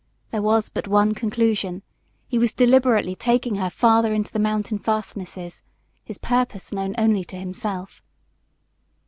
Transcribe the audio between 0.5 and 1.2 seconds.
but one